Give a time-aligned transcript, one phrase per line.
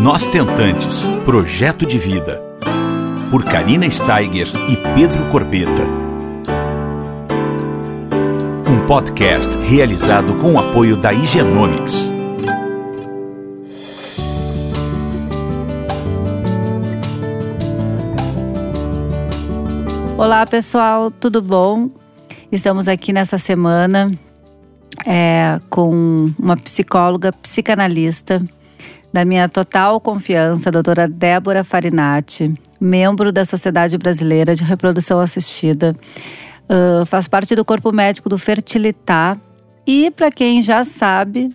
[0.00, 2.42] Nós Tentantes Projeto de Vida.
[3.30, 5.84] Por Karina Steiger e Pedro Corbeta.
[8.68, 12.08] Um podcast realizado com o apoio da Higienomics.
[20.18, 21.88] Olá pessoal, tudo bom?
[22.50, 24.10] Estamos aqui nessa semana
[25.06, 28.42] é, com uma psicóloga psicanalista
[29.14, 35.94] da minha total confiança, a doutora Débora Farinati, membro da Sociedade Brasileira de Reprodução Assistida.
[36.64, 39.38] Uh, faz parte do corpo médico do Fertilitar.
[39.86, 41.54] E, para quem já sabe,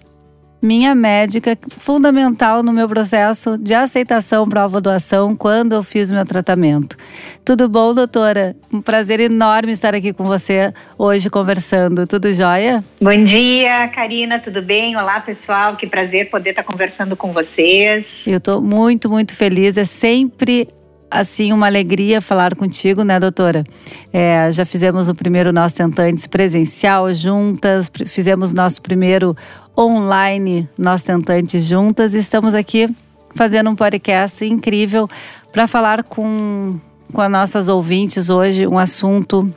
[0.61, 6.25] minha médica fundamental no meu processo de aceitação para a doação quando eu fiz meu
[6.25, 6.97] tratamento.
[7.45, 8.55] Tudo bom, doutora?
[8.71, 12.05] Um prazer enorme estar aqui com você hoje conversando.
[12.05, 12.83] Tudo jóia?
[13.01, 14.95] Bom dia, Karina, tudo bem?
[14.95, 15.75] Olá, pessoal.
[15.75, 18.23] Que prazer poder estar conversando com vocês.
[18.27, 19.77] Eu estou muito, muito feliz.
[19.77, 20.67] É sempre
[21.09, 23.63] assim uma alegria falar contigo, né, doutora?
[24.11, 29.35] É, já fizemos o primeiro Nós Tentantes presencial juntas, fizemos nosso primeiro
[29.77, 32.87] online Nós Tentantes juntas e estamos aqui
[33.35, 35.07] fazendo um podcast incrível
[35.51, 36.79] para falar com,
[37.13, 39.51] com as nossas ouvintes hoje um assunto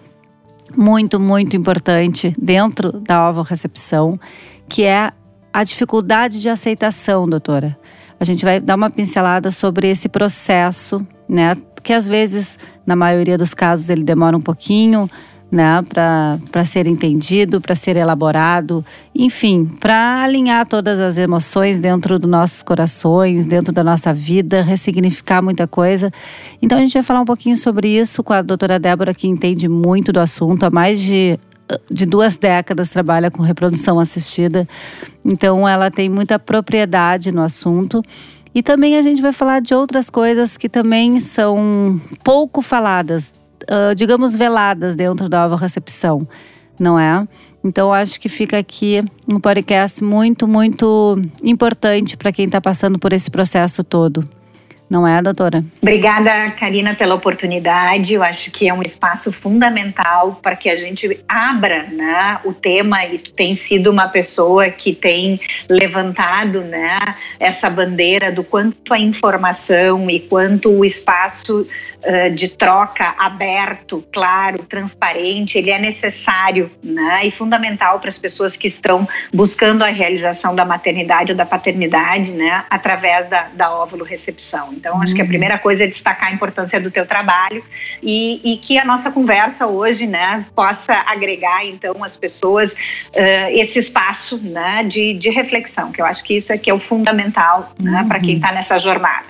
[0.76, 4.18] muito, muito importante dentro da recepção,
[4.68, 5.12] que é
[5.52, 7.78] a dificuldade de aceitação, doutora.
[8.22, 11.56] A gente vai dar uma pincelada sobre esse processo, né?
[11.82, 12.56] Que às vezes,
[12.86, 15.10] na maioria dos casos, ele demora um pouquinho,
[15.50, 22.30] né, para ser entendido, para ser elaborado, enfim, para alinhar todas as emoções dentro dos
[22.30, 26.12] nossos corações, dentro da nossa vida, ressignificar muita coisa.
[26.62, 29.68] Então a gente vai falar um pouquinho sobre isso com a doutora Débora, que entende
[29.68, 31.36] muito do assunto, há mais de
[31.90, 34.68] de duas décadas trabalha com reprodução assistida,
[35.24, 38.02] então ela tem muita propriedade no assunto.
[38.54, 43.32] E também a gente vai falar de outras coisas que também são pouco faladas
[43.62, 46.26] uh, digamos, veladas dentro da nova recepção,
[46.78, 47.26] não é?
[47.64, 53.12] Então, acho que fica aqui um podcast muito, muito importante para quem está passando por
[53.12, 54.28] esse processo todo
[54.92, 55.64] não é, doutora?
[55.80, 58.12] Obrigada, Karina, pela oportunidade.
[58.12, 63.02] Eu acho que é um espaço fundamental para que a gente abra né, o tema
[63.06, 66.98] e tu tem sido uma pessoa que tem levantado né,
[67.40, 71.66] essa bandeira do quanto a informação e quanto o espaço
[72.04, 78.56] uh, de troca aberto, claro, transparente, ele é necessário né, e fundamental para as pessoas
[78.56, 84.04] que estão buscando a realização da maternidade ou da paternidade né, através da, da óvulo
[84.04, 84.72] recepção.
[84.72, 85.28] Então, acho que a uhum.
[85.28, 87.64] primeira coisa é destacar a importância do teu trabalho
[88.02, 93.78] e, e que a nossa conversa hoje, né, possa agregar, então, as pessoas uh, esse
[93.78, 97.72] espaço, né, de, de reflexão, que eu acho que isso é que é o fundamental,
[97.78, 98.08] né, uhum.
[98.08, 99.26] para quem está nessa jornada.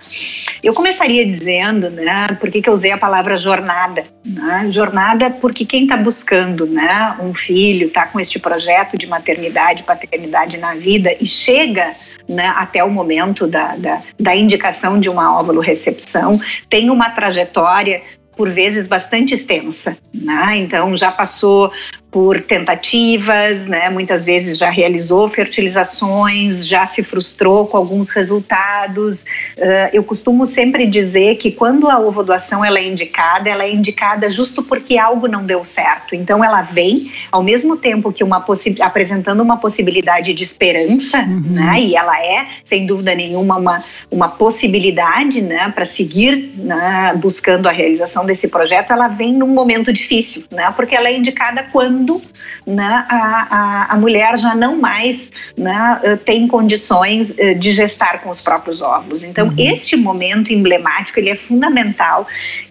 [0.62, 4.68] Eu começaria dizendo, né, por que, eu usei a palavra jornada, né?
[4.70, 10.56] Jornada porque quem está buscando, né, um filho, está com este projeto de maternidade, paternidade
[10.56, 11.92] na vida e chega,
[12.28, 16.38] né, até o momento da, da, da indicação de uma óvulo recepção
[16.70, 18.02] tem uma trajetória
[18.36, 20.56] por vezes bastante extensa, né?
[20.56, 21.70] Então já passou
[22.12, 23.88] por tentativas, né?
[23.88, 29.22] Muitas vezes já realizou fertilizações, já se frustrou com alguns resultados.
[29.56, 34.28] Uh, eu costumo sempre dizer que quando a ovodoação ela é indicada, ela é indicada
[34.28, 36.14] justo porque algo não deu certo.
[36.14, 38.44] Então ela vem ao mesmo tempo que uma
[38.82, 41.44] apresentando uma possibilidade de esperança, uhum.
[41.48, 41.80] né?
[41.80, 43.78] E ela é sem dúvida nenhuma uma,
[44.10, 45.72] uma possibilidade, né?
[45.74, 47.14] Para seguir né?
[47.16, 48.92] buscando a realização desse projeto.
[48.92, 50.70] Ela vem num momento difícil, né?
[50.76, 52.20] Porque ela é indicada quando quando
[52.66, 58.20] né, a, a, a, mulher já não mais né, eh, tem condições eh, de gestar
[58.22, 59.24] com os próprios óvulos.
[59.24, 59.54] Então, uhum.
[59.58, 62.26] este momento emblemático ele é fundamental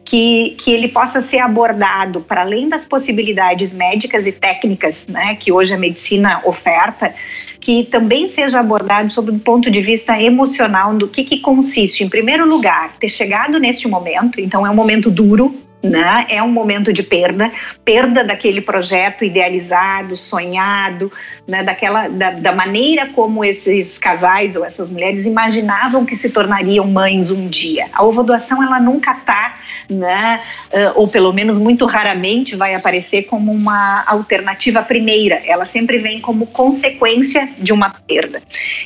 [0.05, 5.51] que, que ele possa ser abordado para além das possibilidades médicas e técnicas né, que
[5.51, 7.13] hoje a medicina oferta,
[7.59, 12.09] que também seja abordado sob um ponto de vista emocional do que, que consiste, em
[12.09, 16.25] primeiro lugar, ter chegado neste momento, então é um momento duro, né?
[16.29, 17.51] É um momento de perda,
[17.83, 21.11] perda daquele projeto idealizado, sonhado,
[21.47, 21.63] né?
[21.63, 27.31] Daquela da, da, maneira como esses casais ou essas mulheres imaginavam que se tornariam mães
[27.31, 27.87] um dia.
[27.93, 29.57] A ovodoação ela nunca está,
[29.89, 30.39] né?
[30.71, 35.41] Uh, ou pelo menos muito raramente vai aparecer como uma alternativa primeira.
[35.45, 38.41] Ela sempre vem como consequência de uma perda.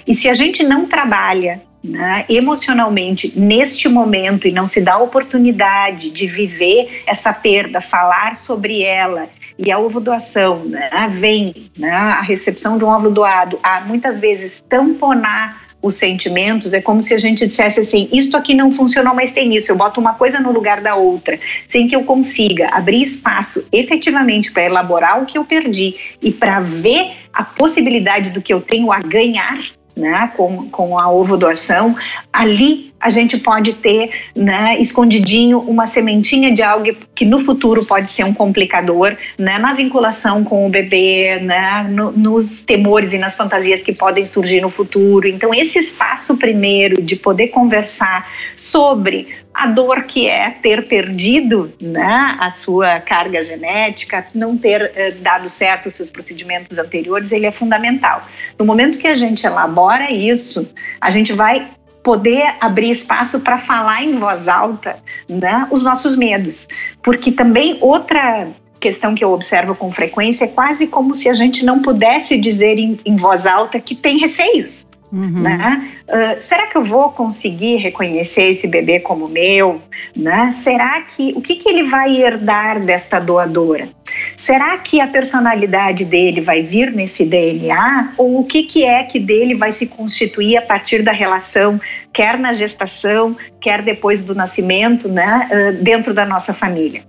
[0.08, 5.00] E se a gente não trabalha né, emocionalmente neste momento e não se dá a
[5.00, 11.92] oportunidade de viver essa perda, falar sobre ela e a ovo doação, né, vem né,
[11.92, 17.14] a recepção de um óvulo doado a muitas vezes tamponar os sentimentos, é como se
[17.14, 19.72] a gente dissesse assim: isto aqui não funcionou, mas tem isso.
[19.72, 21.40] Eu boto uma coisa no lugar da outra,
[21.70, 26.60] sem que eu consiga abrir espaço efetivamente para elaborar o que eu perdi e para
[26.60, 29.60] ver a possibilidade do que eu tenho a ganhar
[29.96, 31.96] né, com, com a ovo doação,
[32.32, 38.10] ali a gente pode ter né, escondidinho uma sementinha de algo que no futuro pode
[38.10, 43.36] ser um complicador né, na vinculação com o bebê, né, no, nos temores e nas
[43.36, 45.28] fantasias que podem surgir no futuro.
[45.28, 52.36] Então, esse espaço primeiro de poder conversar sobre a dor que é ter perdido né,
[52.40, 57.52] a sua carga genética, não ter eh, dado certo os seus procedimentos anteriores, ele é
[57.52, 58.24] fundamental.
[58.58, 60.68] No momento que a gente elabora isso,
[61.00, 61.70] a gente vai
[62.06, 64.98] poder abrir espaço para falar em voz alta
[65.28, 66.68] né, os nossos medos.
[67.02, 68.48] Porque também outra
[68.80, 72.78] questão que eu observo com frequência é quase como se a gente não pudesse dizer
[72.78, 74.85] em, em voz alta que tem receios.
[75.12, 75.42] Uhum.
[75.42, 75.92] Né?
[76.08, 79.82] Uh, será que eu vou conseguir reconhecer esse bebê como meu?
[80.16, 80.52] Né?
[80.52, 83.88] Será que o que, que ele vai herdar desta doadora?
[84.36, 88.14] Será que a personalidade dele vai vir nesse DNA?
[88.18, 91.80] Ou o que, que é que dele vai se constituir a partir da relação,
[92.14, 95.50] quer na gestação, quer depois do nascimento, né?
[95.52, 97.04] Uh, dentro da nossa família?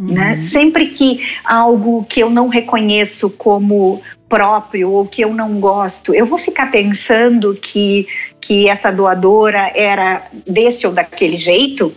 [0.00, 0.08] Né?
[0.08, 0.14] Uhum.
[0.14, 0.40] Né?
[0.40, 6.26] Sempre que algo que eu não reconheço como próprio ou que eu não gosto, eu
[6.26, 8.06] vou ficar pensando que,
[8.40, 11.92] que essa doadora era desse ou daquele jeito.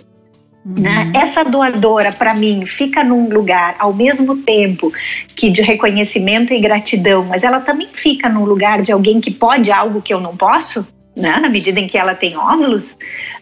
[0.66, 0.74] Uhum.
[0.81, 1.12] Né?
[1.16, 4.92] Essa doadora, para mim, fica num lugar ao mesmo tempo
[5.36, 9.72] que de reconhecimento e gratidão, mas ela também fica num lugar de alguém que pode
[9.72, 10.86] algo que eu não posso,
[11.16, 11.38] né?
[11.40, 12.92] na medida em que ela tem óvulos.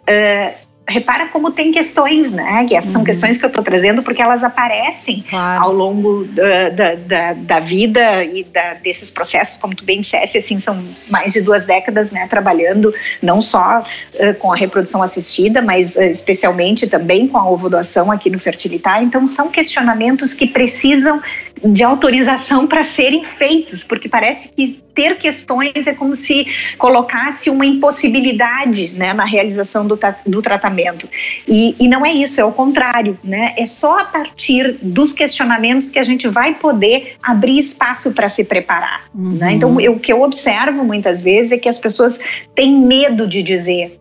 [0.07, 2.65] Uh, repara como tem questões, né?
[2.67, 3.05] Que são uhum.
[3.05, 5.63] questões que eu estou trazendo porque elas aparecem claro.
[5.63, 8.45] ao longo da, da, da, da vida e
[8.81, 12.25] desses processos, como tu bem disseste, assim, são mais de duas décadas, né?
[12.27, 18.09] Trabalhando não só uh, com a reprodução assistida, mas uh, especialmente também com a ovodoação
[18.09, 19.03] aqui no Fertilitar.
[19.03, 21.19] Então, são questionamentos que precisam
[21.63, 27.65] de autorização para serem feitos, porque parece que ter questões é como se colocasse uma
[27.65, 31.07] impossibilidade né, na realização do, do tratamento.
[31.47, 33.15] E, e, não é isso, é o contrário.
[33.23, 33.53] Né?
[33.57, 38.43] É só a partir dos questionamentos que a gente vai poder abrir espaço para se
[38.43, 39.03] preparar.
[39.13, 39.21] Né?
[39.21, 39.31] Uhum.
[39.33, 39.53] Né?
[39.53, 42.19] Então, eu, o que eu observo muitas vezes é que as pessoas
[42.55, 43.99] têm medo de dizer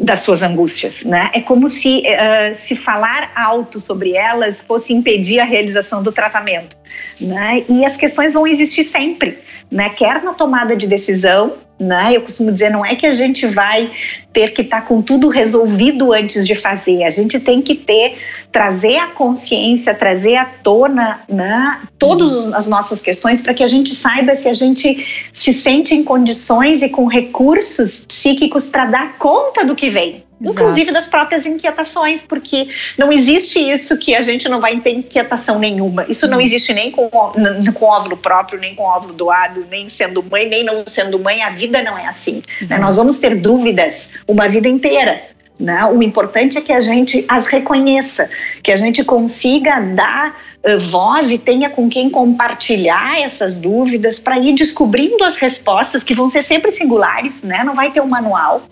[0.00, 1.30] das suas angústias, né?
[1.34, 6.76] É como se uh, se falar alto sobre elas fosse impedir a realização do tratamento,
[7.20, 7.64] né?
[7.68, 9.38] E as questões vão existir sempre,
[9.70, 9.90] né?
[9.90, 12.16] Quer na tomada de decisão, né?
[12.16, 13.90] Eu costumo dizer, não é que a gente vai
[14.32, 18.18] ter que estar tá com tudo resolvido antes de fazer, a gente tem que ter,
[18.52, 23.94] trazer a consciência, trazer à tona né, todas as nossas questões para que a gente
[23.94, 29.64] saiba se a gente se sente em condições e com recursos psíquicos para dar conta
[29.64, 30.27] do que vem.
[30.40, 30.60] Exato.
[30.60, 35.58] inclusive das próprias inquietações, porque não existe isso que a gente não vai ter inquietação
[35.58, 36.06] nenhuma.
[36.08, 36.44] Isso não uhum.
[36.44, 40.84] existe nem com, com óvulo próprio, nem com óvulo doado, nem sendo mãe, nem não
[40.86, 41.42] sendo mãe.
[41.42, 42.40] A vida não é assim.
[42.68, 42.78] Né?
[42.78, 45.22] Nós vamos ter dúvidas uma vida inteira.
[45.58, 45.84] Né?
[45.86, 48.30] O importante é que a gente as reconheça,
[48.62, 54.38] que a gente consiga dar uh, voz e tenha com quem compartilhar essas dúvidas para
[54.38, 57.64] ir descobrindo as respostas que vão ser sempre singulares, né?
[57.64, 58.62] não vai ter um manual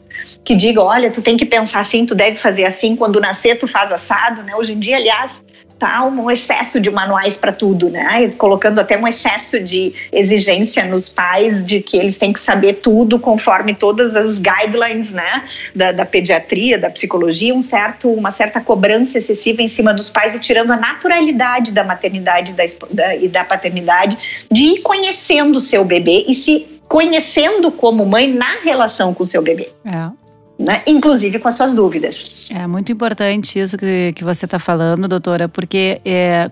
[0.45, 3.67] que diga, olha, tu tem que pensar assim, tu deve fazer assim, quando nascer tu
[3.67, 4.55] faz assado, né?
[4.57, 5.43] Hoje em dia, aliás,
[5.79, 8.33] tá um excesso de manuais para tudo, né?
[8.39, 13.19] Colocando até um excesso de exigência nos pais de que eles têm que saber tudo
[13.19, 15.45] conforme todas as guidelines, né?
[15.75, 20.35] Da, da pediatria, da psicologia, um certo, uma certa cobrança excessiva em cima dos pais
[20.35, 25.61] e tirando a naturalidade da maternidade da, da, e da paternidade de ir conhecendo o
[25.61, 29.71] seu bebê e se conhecendo como mãe na relação com o seu bebê.
[29.85, 30.11] É.
[30.59, 30.83] Né?
[30.87, 32.47] Inclusive com as suas dúvidas.
[32.51, 36.51] É muito importante isso que, que você está falando, doutora, porque é,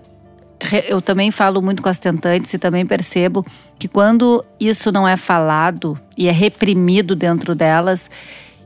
[0.87, 3.45] eu também falo muito com as tentantes e também percebo
[3.79, 8.11] que quando isso não é falado e é reprimido dentro delas,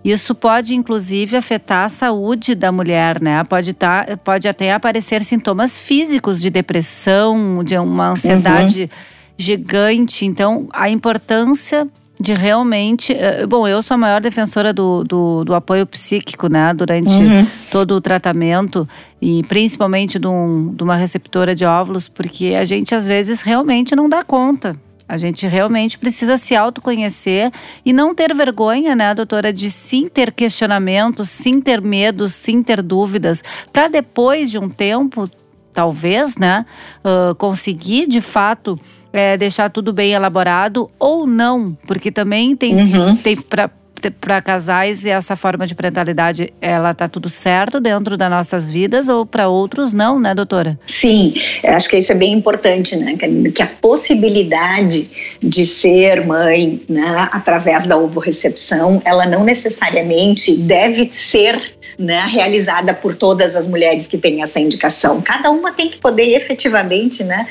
[0.04, 3.44] isso pode inclusive afetar a saúde da mulher, né?
[3.46, 8.84] Pode, tá, pode até aparecer sintomas físicos de depressão, de uma ansiedade.
[8.84, 10.26] Uhum gigante.
[10.26, 11.88] Então, a importância
[12.20, 13.14] de realmente.
[13.14, 16.74] Eh, bom, eu sou a maior defensora do, do, do apoio psíquico, né?
[16.74, 17.48] Durante uhum.
[17.72, 18.88] todo o tratamento
[19.22, 23.96] e principalmente de, um, de uma receptora de óvulos, porque a gente às vezes realmente
[23.96, 24.76] não dá conta.
[25.08, 27.52] A gente realmente precisa se autoconhecer
[27.84, 32.84] e não ter vergonha, né, doutora, de sim ter questionamentos, sim ter medos, sim ter
[32.84, 33.44] dúvidas,
[33.74, 35.28] para depois de um tempo,
[35.74, 36.64] talvez, né,
[37.04, 38.80] uh, conseguir de fato
[39.12, 43.16] é, deixar tudo bem elaborado ou não, porque também tem, uhum.
[43.18, 43.70] tem para
[44.12, 49.10] para casais e essa forma de parentalidade, ela tá tudo certo dentro das nossas vidas
[49.10, 50.78] ou para outros não, né, doutora?
[50.86, 53.16] Sim, acho que isso é bem importante, né,
[53.54, 55.10] que a possibilidade
[55.42, 63.14] de ser mãe, né, através da ovorecepção, ela não necessariamente deve ser né, realizada por
[63.14, 65.22] todas as mulheres que têm essa indicação.
[65.22, 67.46] Cada uma tem que poder efetivamente né,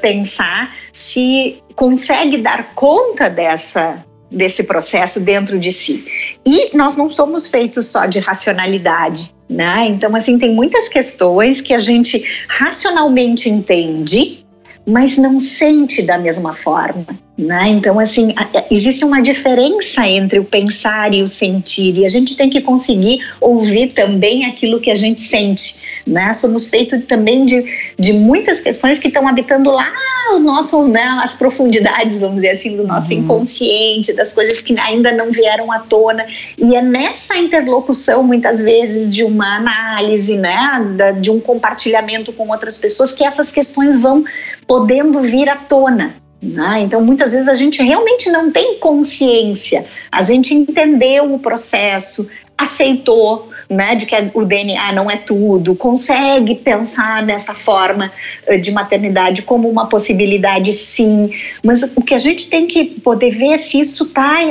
[0.00, 6.04] pensar se consegue dar conta dessa desse processo dentro de si.
[6.46, 9.86] E nós não somos feitos só de racionalidade, né?
[9.88, 14.44] Então assim tem muitas questões que a gente racionalmente entende,
[14.86, 17.06] mas não sente da mesma forma.
[17.40, 17.68] Né?
[17.68, 18.34] Então, assim,
[18.70, 23.18] existe uma diferença entre o pensar e o sentir, e a gente tem que conseguir
[23.40, 25.74] ouvir também aquilo que a gente sente.
[26.10, 26.34] Né?
[26.34, 27.64] Somos feitos também de,
[27.96, 29.92] de muitas questões que estão habitando lá
[30.34, 33.20] o nosso, né, as profundidades, vamos dizer assim, do nosso uhum.
[33.20, 36.24] inconsciente, das coisas que ainda não vieram à tona.
[36.58, 42.76] E é nessa interlocução, muitas vezes, de uma análise, né, de um compartilhamento com outras
[42.76, 44.24] pessoas, que essas questões vão
[44.66, 46.14] podendo vir à tona.
[46.42, 46.80] Né?
[46.80, 52.26] Então, muitas vezes a gente realmente não tem consciência, a gente entendeu o processo,
[52.60, 58.12] aceitou, né, de que o DNA não é tudo, consegue pensar dessa forma
[58.46, 61.32] eh, de maternidade como uma possibilidade, sim.
[61.64, 64.42] Mas o que a gente tem que poder ver é se isso está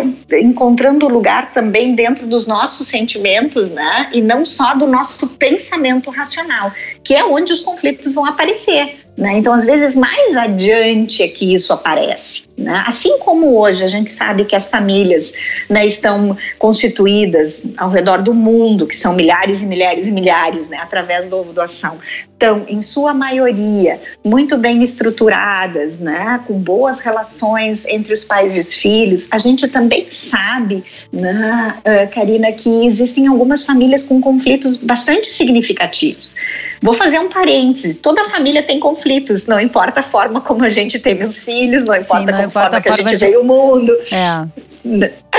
[0.41, 6.71] encontrando lugar também dentro dos nossos sentimentos, né, e não só do nosso pensamento racional,
[7.03, 8.95] que é onde os conflitos vão aparecer.
[9.19, 9.37] Né?
[9.37, 12.43] Então, às vezes, mais adiante é que isso aparece.
[12.57, 12.83] Né?
[12.87, 15.33] Assim como hoje a gente sabe que as famílias
[15.69, 20.77] né, estão constituídas ao redor do mundo, que são milhares e milhares e milhares, né,
[20.77, 21.97] através da doação,
[22.31, 28.59] estão, em sua maioria, muito bem estruturadas, né, com boas relações entre os pais e
[28.59, 34.77] os filhos, a gente também sabe, né, uh, Karina, que existem algumas famílias com conflitos
[34.77, 36.35] bastante significativos.
[36.81, 39.08] Vou fazer um parênteses: toda família tem conflitos,
[39.47, 42.77] não importa a forma como a gente teve os filhos, não importa, Sim, não importa
[42.77, 43.25] a forma que a gente de...
[43.25, 43.91] veio ao mundo.
[44.11, 44.47] É.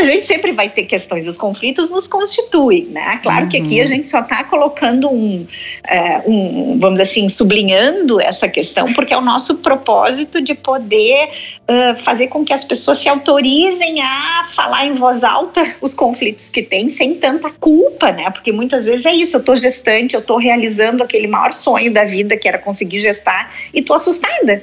[0.01, 3.21] A gente sempre vai ter questões, os conflitos nos constituem, né?
[3.23, 3.49] Claro uhum.
[3.51, 3.89] que aqui a uhum.
[3.89, 5.47] gente só está colocando um,
[5.87, 11.29] é, um, vamos assim, sublinhando essa questão, porque é o nosso propósito de poder
[11.69, 16.49] uh, fazer com que as pessoas se autorizem a falar em voz alta os conflitos
[16.49, 18.31] que têm, sem tanta culpa, né?
[18.31, 22.07] Porque muitas vezes é isso, eu estou gestante, eu estou realizando aquele maior sonho da
[22.07, 24.63] vida, que era conseguir gestar, e tô assustada.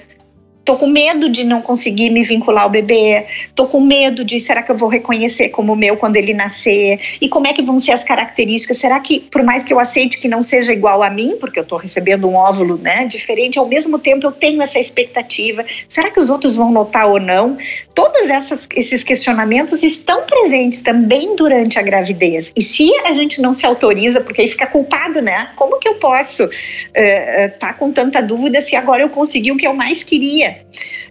[0.67, 3.25] Tô com medo de não conseguir me vincular ao bebê.
[3.55, 6.99] Tô com medo de será que eu vou reconhecer como meu quando ele nascer?
[7.21, 8.77] E como é que vão ser as características?
[8.77, 11.63] Será que por mais que eu aceite que não seja igual a mim, porque eu
[11.63, 15.63] tô recebendo um óvulo, né, diferente, ao mesmo tempo eu tenho essa expectativa.
[15.87, 17.57] Será que os outros vão notar ou não?
[17.95, 22.51] Todos essas, esses questionamentos estão presentes também durante a gravidez.
[22.53, 25.49] E se a gente não se autoriza, porque aí fica culpado, né?
[25.55, 29.53] Como que eu posso estar uh, uh, tá com tanta dúvida se agora eu consegui
[29.53, 30.56] o que eu mais queria?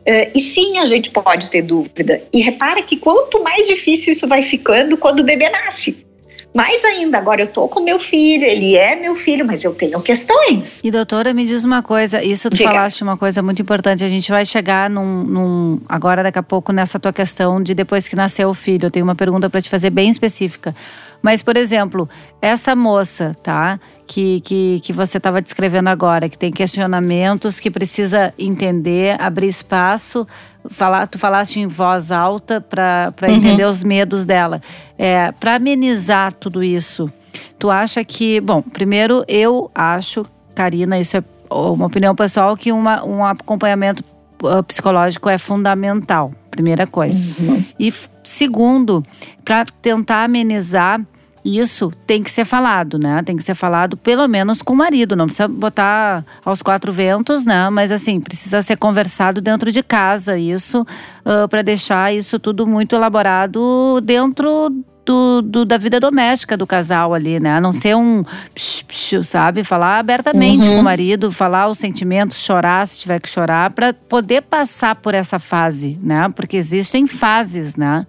[0.01, 2.23] Uh, e sim, a gente pode ter dúvida.
[2.33, 6.07] E repara que quanto mais difícil isso vai ficando quando o bebê nasce.
[6.57, 10.03] Mais ainda, agora eu tô com meu filho, ele é meu filho, mas eu tenho
[10.03, 10.81] questões.
[10.83, 12.71] E doutora, me diz uma coisa, isso tu Diga.
[12.71, 16.73] falaste uma coisa muito importante, a gente vai chegar num, num, agora daqui a pouco
[16.73, 18.87] nessa tua questão de depois que nasceu o filho.
[18.87, 20.75] Eu tenho uma pergunta para te fazer bem específica.
[21.27, 22.09] Mas, por exemplo,
[22.41, 23.81] essa moça, tá?
[24.07, 30.25] Que, que, que você estava descrevendo agora, que tem questionamentos, que precisa entender, abrir espaço.
[30.71, 33.29] Falar, tu falaste em voz alta para uhum.
[33.35, 34.63] entender os medos dela.
[34.97, 37.11] É, para amenizar tudo isso,
[37.59, 38.41] tu acha que.
[38.41, 44.05] Bom, primeiro eu acho, Karina, isso é uma opinião pessoal, que uma, um acompanhamento
[44.45, 47.27] uh, psicológico é fundamental, primeira coisa.
[47.43, 47.65] Uhum.
[47.81, 47.93] E
[48.23, 49.03] segundo,
[49.45, 51.01] para tentar amenizar
[51.47, 53.23] isso tem que ser falado, né?
[53.25, 57.45] Tem que ser falado pelo menos com o marido, não precisa botar aos quatro ventos,
[57.45, 57.71] né?
[57.71, 62.97] Mas assim, precisa ser conversado dentro de casa, isso, uh, para deixar isso tudo muito
[62.97, 64.71] elaborado dentro
[65.07, 67.57] do, do, da vida doméstica do casal ali, né?
[67.57, 69.63] A não ser um psh, psh, sabe?
[69.63, 70.75] Falar abertamente uhum.
[70.75, 75.15] com o marido, falar os sentimentos, chorar se tiver que chorar, para poder passar por
[75.15, 76.29] essa fase, né?
[76.35, 78.05] Porque existem fases, né?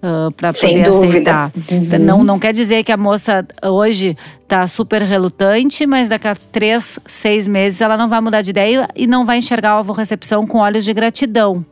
[0.00, 1.50] Uh, para poder aceitar.
[1.72, 1.98] Uhum.
[1.98, 7.00] Não, não quer dizer que a moça hoje está super relutante, mas daqui a três,
[7.04, 10.58] seis meses ela não vai mudar de ideia e não vai enxergar a recepção com
[10.58, 11.64] olhos de gratidão.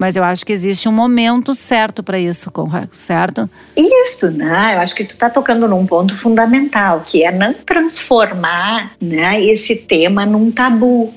[0.00, 2.50] Mas eu acho que existe um momento certo para isso,
[2.90, 3.48] certo?
[3.76, 4.74] Isso, né?
[4.74, 9.76] Eu acho que tu está tocando num ponto fundamental, que é não transformar né, esse
[9.76, 11.12] tema num tabu.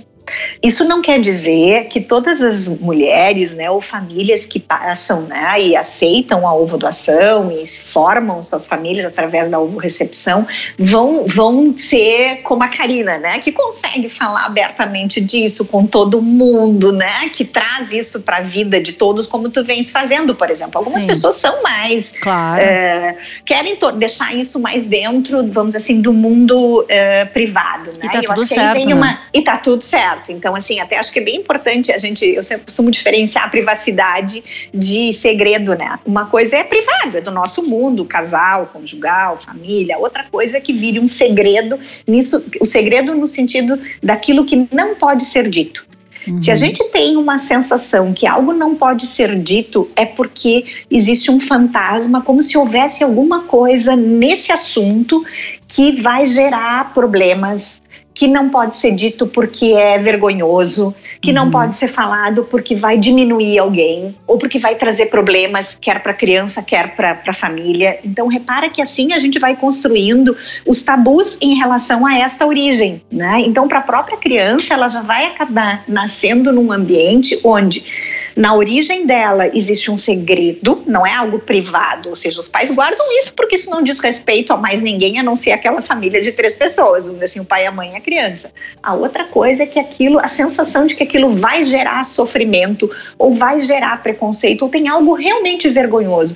[0.61, 5.75] Isso não quer dizer que todas as mulheres, né, ou famílias que passam, né, e
[5.75, 12.41] aceitam a ovo doação e formam suas famílias através da ovo recepção, vão vão ser
[12.43, 17.91] como a Karina, né, que consegue falar abertamente disso com todo mundo, né, que traz
[17.91, 20.77] isso para a vida de todos, como tu vens fazendo, por exemplo.
[20.77, 21.07] Algumas Sim.
[21.07, 22.61] pessoas são mais claro.
[22.61, 28.05] é, querem deixar isso mais dentro, vamos assim, do mundo é, privado, né?
[28.05, 28.95] E tá tudo certo, né?
[28.95, 30.12] uma e tá tudo certo.
[30.31, 33.49] Então, assim, até acho que é bem importante a gente, eu sempre costumo diferenciar a
[33.49, 34.43] privacidade
[34.73, 35.99] de segredo, né?
[36.05, 39.97] Uma coisa é privada, é do nosso mundo, casal, conjugal, família.
[39.97, 44.95] Outra coisa é que vire um segredo nisso, o segredo no sentido daquilo que não
[44.95, 45.85] pode ser dito.
[46.27, 46.41] Uhum.
[46.41, 46.59] Se a uhum.
[46.59, 52.21] gente tem uma sensação que algo não pode ser dito, é porque existe um fantasma,
[52.21, 55.23] como se houvesse alguma coisa nesse assunto
[55.67, 57.81] que vai gerar problemas,
[58.13, 61.35] que não pode ser dito porque é vergonhoso, que uhum.
[61.35, 66.11] não pode ser falado porque vai diminuir alguém ou porque vai trazer problemas, quer para
[66.11, 67.99] a criança, quer para a família.
[68.03, 73.01] Então, repara que assim a gente vai construindo os tabus em relação a esta origem.
[73.11, 73.41] Né?
[73.45, 77.83] Então, para a própria criança, ela já vai acabar nascendo num ambiente onde
[78.35, 83.05] na origem dela existe um segredo, não é algo privado, ou seja, os pais guardam
[83.19, 86.31] isso porque isso não diz respeito a mais ninguém a não ser aquela família de
[86.31, 88.51] três pessoas, vamos dizer assim, o pai, a mãe e a criança.
[88.81, 93.33] A outra coisa é que aquilo, a sensação de que aquilo vai gerar sofrimento ou
[93.33, 96.35] vai gerar preconceito ou tem algo realmente vergonhoso.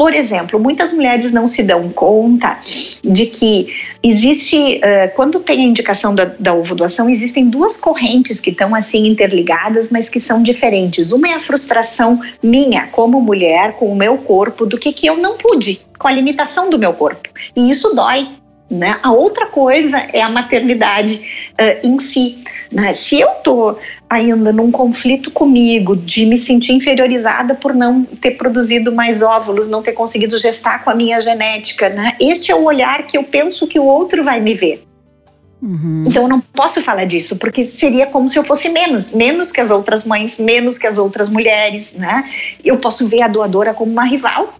[0.00, 2.58] Por exemplo, muitas mulheres não se dão conta
[3.04, 3.66] de que
[4.02, 9.06] existe, uh, quando tem a indicação da, da doação, existem duas correntes que estão assim
[9.06, 11.12] interligadas, mas que são diferentes.
[11.12, 15.18] Uma é a frustração minha como mulher com o meu corpo, do que, que eu
[15.18, 17.28] não pude, com a limitação do meu corpo.
[17.54, 18.26] E isso dói,
[18.70, 19.00] né?
[19.02, 22.44] A outra coisa é a maternidade uh, em si.
[22.70, 22.92] Né?
[22.92, 28.92] Se eu estou ainda num conflito comigo de me sentir inferiorizada por não ter produzido
[28.92, 32.16] mais óvulos, não ter conseguido gestar com a minha genética, né?
[32.20, 34.84] este é o olhar que eu penso que o outro vai me ver.
[35.62, 36.04] Uhum.
[36.06, 39.60] Então eu não posso falar disso, porque seria como se eu fosse menos, menos que
[39.60, 42.24] as outras mães, menos que as outras mulheres, né?
[42.64, 44.54] Eu posso ver a doadora como uma rival,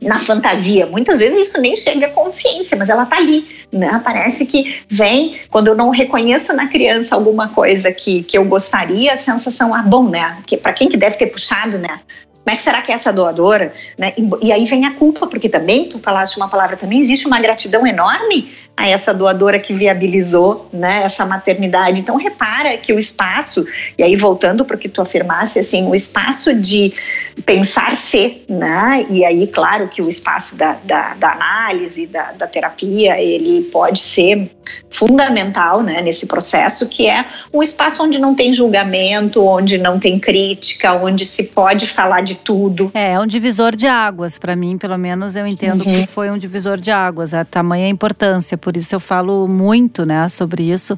[0.00, 0.86] na fantasia.
[0.86, 4.00] Muitas vezes isso nem chega à consciência, mas ela tá ali, né?
[4.02, 9.12] Parece que vem, quando eu não reconheço na criança alguma coisa que, que eu gostaria,
[9.12, 10.38] a sensação, ah, bom, né?
[10.46, 12.00] Que, para quem que deve ter puxado, né?
[12.42, 13.74] Como é que será que é essa doadora?
[13.98, 14.14] Né?
[14.16, 17.38] E, e aí vem a culpa, porque também, tu falaste uma palavra, também existe uma
[17.38, 18.50] gratidão enorme
[18.80, 22.00] a essa doadora que viabilizou né, essa maternidade.
[22.00, 23.64] Então, repara que o espaço,
[23.98, 26.94] e aí voltando para o que tu afirmasse, assim, o espaço de
[27.44, 32.46] pensar ser, né, e aí, claro, que o espaço da, da, da análise, da, da,
[32.46, 34.50] terapia, ele pode ser
[34.90, 40.18] fundamental né, nesse processo, que é um espaço onde não tem julgamento, onde não tem
[40.18, 42.90] crítica, onde se pode falar de tudo.
[42.94, 46.00] É, é um divisor de águas, para mim, pelo menos, eu entendo uhum.
[46.00, 50.28] que foi um divisor de águas, a tamanha importância por isso eu falo muito, né,
[50.28, 50.96] sobre isso,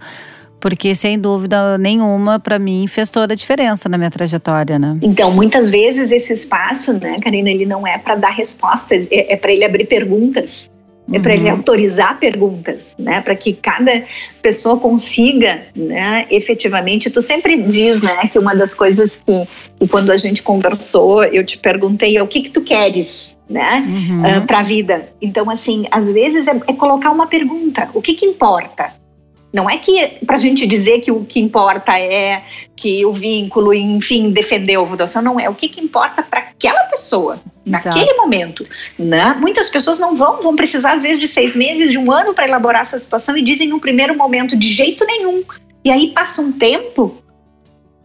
[0.61, 4.97] porque sem dúvida nenhuma para mim fez toda a diferença na minha trajetória, né?
[5.03, 9.37] Então, muitas vezes esse espaço, né, Karina, ele não é para dar respostas, é, é
[9.37, 10.71] para ele abrir perguntas.
[11.13, 11.57] É para ele uhum.
[11.57, 13.21] autorizar perguntas, né?
[13.21, 14.05] Para que cada
[14.41, 16.27] pessoa consiga, né?
[16.31, 18.29] Efetivamente, tu sempre diz, né?
[18.29, 19.49] Que uma das coisas que,
[19.81, 23.85] que quando a gente conversou, eu te perguntei é o que que tu queres, né?
[23.87, 24.23] Uhum.
[24.23, 25.13] Uh, ah, para a vida.
[25.21, 29.01] Então, assim, às vezes é, é, colocar uma pergunta: o que que importa?
[29.53, 32.43] Não é que para a gente dizer que o que importa é
[32.75, 35.49] que o vínculo, enfim, defender a votação, não é.
[35.51, 37.89] O que, que importa para aquela pessoa, Exato.
[37.89, 38.65] naquele momento.
[38.99, 39.37] Né?
[39.39, 42.49] Muitas pessoas não vão, vão precisar, às vezes, de seis meses, de um ano para
[42.49, 45.45] elaborar essa situação e dizem no primeiro momento, de jeito nenhum.
[45.85, 47.22] E aí passa um tempo,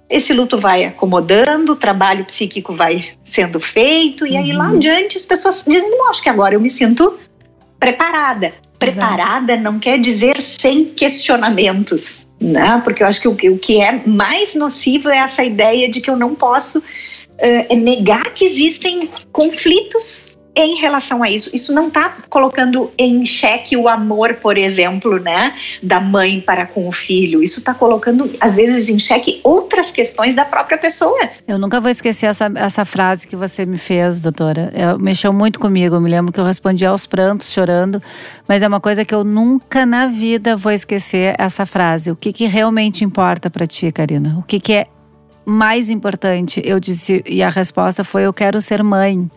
[0.10, 4.76] esse luto vai acomodando, o trabalho psíquico vai sendo feito, e aí lá uhum.
[4.76, 7.17] adiante as pessoas dizem, não, acho que agora eu me sinto
[7.80, 8.54] preparada.
[8.80, 9.63] Preparada Exato.
[9.63, 12.82] não quer dizer sem questionamentos, né?
[12.84, 16.10] Porque eu acho que o, o que é mais nocivo é essa ideia de que
[16.10, 21.50] eu não posso uh, negar que existem conflitos em relação a isso.
[21.54, 26.89] Isso não está colocando em xeque o amor, por exemplo, né, da mãe para com
[26.89, 27.43] o filho.
[27.43, 31.30] Isso está colocando, às vezes, em xeque outras questões da própria pessoa.
[31.48, 34.72] Eu nunca vou esquecer essa, essa frase que você me fez, doutora.
[34.74, 35.96] Eu, mexeu muito comigo.
[35.96, 38.02] Eu me lembro que eu respondi aos prantos, chorando.
[38.48, 42.10] Mas é uma coisa que eu nunca na vida vou esquecer essa frase.
[42.10, 44.36] O que, que realmente importa para ti, Karina?
[44.39, 44.88] O que, que é
[45.46, 46.62] mais importante?
[46.65, 49.30] Eu disse, e a resposta foi: eu quero ser mãe.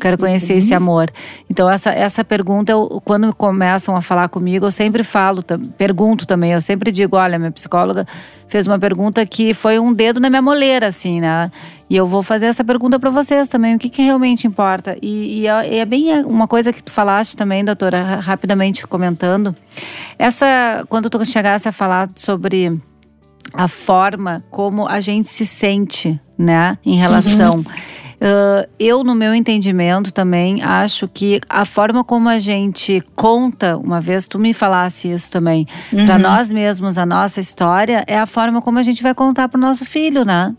[0.00, 0.58] Quero conhecer uhum.
[0.58, 1.10] esse amor.
[1.48, 5.42] Então, essa, essa pergunta, eu, quando começam a falar comigo, eu sempre falo,
[5.76, 6.52] pergunto também.
[6.52, 8.06] Eu sempre digo: olha, minha psicóloga
[8.48, 11.50] fez uma pergunta que foi um dedo na minha moleira, assim, né?
[11.88, 14.96] E eu vou fazer essa pergunta para vocês também: o que, que realmente importa?
[15.00, 19.56] E, e, é, é bem uma coisa que tu falaste também, doutora, rapidamente comentando.
[20.18, 22.78] Essa, quando tu chegasse a falar sobre
[23.54, 27.56] a forma como a gente se sente, né, em relação.
[27.56, 27.64] Uhum.
[28.20, 34.00] Uh, eu, no meu entendimento também, acho que a forma como a gente conta, uma
[34.00, 36.04] vez tu me falasse isso também, uhum.
[36.04, 39.58] para nós mesmos, a nossa história, é a forma como a gente vai contar para
[39.58, 40.52] o nosso filho, né?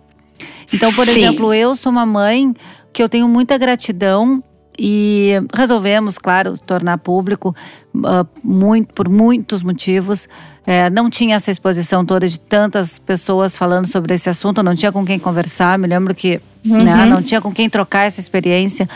[0.72, 1.18] Então, por Sim.
[1.18, 2.54] exemplo, eu sou uma mãe
[2.94, 4.42] que eu tenho muita gratidão
[4.78, 7.54] e resolvemos, claro, tornar público
[7.94, 10.30] uh, muito, por muitos motivos.
[10.66, 14.92] É, não tinha essa exposição toda de tantas pessoas falando sobre esse assunto, não tinha
[14.92, 15.78] com quem conversar.
[15.78, 16.84] Me lembro que uhum.
[16.84, 18.88] né, não tinha com quem trocar essa experiência.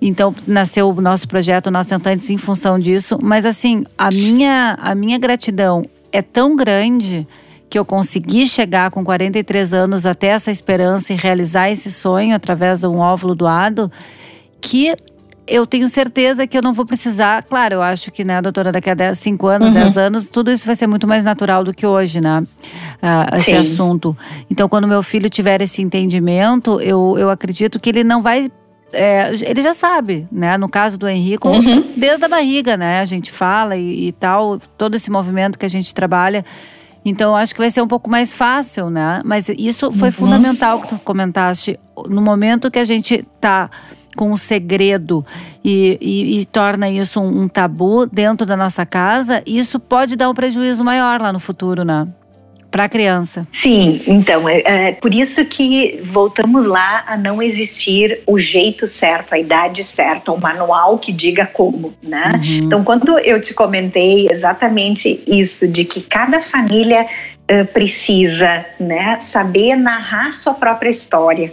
[0.00, 3.18] Então nasceu o nosso projeto Nós Sentantes em função disso.
[3.22, 7.26] Mas assim, a minha, a minha gratidão é tão grande
[7.70, 12.80] que eu consegui chegar com 43 anos até essa esperança e realizar esse sonho através
[12.80, 13.90] de um óvulo doado,
[14.60, 14.94] que
[15.46, 17.42] eu tenho certeza que eu não vou precisar.
[17.42, 19.74] Claro, eu acho que, né, doutora, daqui a 10, 5 anos, uhum.
[19.74, 22.40] 10 anos, tudo isso vai ser muito mais natural do que hoje, né?
[22.40, 23.56] Uh, esse Sim.
[23.56, 24.16] assunto.
[24.50, 28.50] Então, quando meu filho tiver esse entendimento, eu, eu acredito que ele não vai
[28.92, 30.56] é, ele já sabe, né?
[30.56, 31.92] No caso do Henrico, uhum.
[31.96, 33.00] desde a barriga, né?
[33.00, 36.44] A gente fala e, e, tal, todo esse movimento que a gente trabalha.
[37.04, 39.20] Então, acho que vai ser um pouco mais fácil, né?
[39.24, 40.12] Mas isso foi uhum.
[40.12, 41.78] fundamental que tu comentaste.
[42.08, 43.68] No momento que a gente tá
[44.14, 45.24] com um segredo
[45.64, 50.28] e, e, e torna isso um, um, tabu dentro da nossa casa, isso pode dar
[50.28, 52.06] um prejuízo maior lá no futuro, né?
[52.70, 53.46] Para a criança.
[53.52, 59.32] Sim, então, é, é por isso que voltamos lá a não existir o jeito certo,
[59.32, 62.32] a idade certa, o manual que diga como, né?
[62.34, 62.64] Uhum.
[62.64, 67.06] Então, quando eu te comentei exatamente isso, de que cada família
[67.50, 71.52] uh, precisa né, saber narrar sua própria história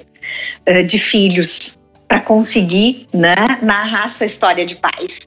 [0.68, 1.78] uh, de filhos,
[2.12, 5.18] para conseguir né, narrar sua história de paz.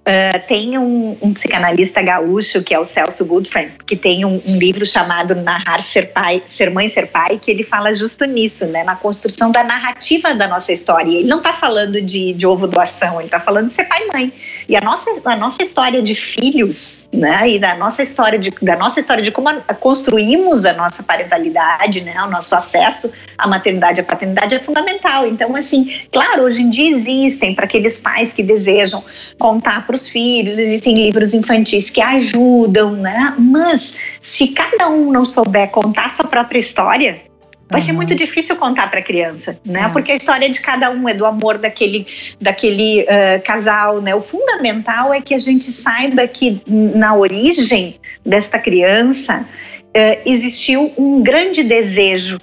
[0.00, 4.58] Uh, tem um, um, psicanalista gaúcho, que é o Celso Goodfriend, que tem um, um,
[4.58, 8.84] livro chamado Narrar Ser Pai, Ser Mãe, Ser Pai, que ele fala justo nisso, né,
[8.84, 11.10] na construção da narrativa da nossa história.
[11.10, 14.12] Ele não está falando de, de ovo doação, ele está falando de ser pai e
[14.12, 14.32] mãe.
[14.68, 18.76] E a nossa, a nossa história de filhos, né, e da nossa história de, da
[18.76, 19.48] nossa história de como
[19.80, 25.26] construímos a nossa parentalidade, né, o nosso acesso à maternidade e à paternidade é fundamental.
[25.26, 29.04] Então, assim, claro, hoje em dia existem para aqueles pais que desejam
[29.38, 33.34] contar para os filhos, existem livros infantis que ajudam, né?
[33.38, 37.22] Mas se cada um não souber contar sua própria história,
[37.68, 37.86] vai uhum.
[37.86, 39.82] ser muito difícil contar para a criança, né?
[39.82, 39.88] É.
[39.88, 42.06] Porque a história de cada um é do amor daquele,
[42.40, 44.14] daquele uh, casal, né?
[44.14, 51.22] O fundamental é que a gente saiba que na origem desta criança uh, existiu um
[51.22, 52.38] grande desejo